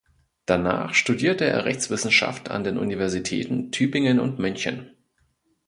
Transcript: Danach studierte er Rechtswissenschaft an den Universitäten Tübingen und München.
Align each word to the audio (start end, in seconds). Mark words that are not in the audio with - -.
Danach 0.47 0.95
studierte 0.95 1.45
er 1.45 1.65
Rechtswissenschaft 1.65 2.49
an 2.49 2.63
den 2.63 2.79
Universitäten 2.79 3.71
Tübingen 3.71 4.19
und 4.19 4.39
München. 4.39 4.95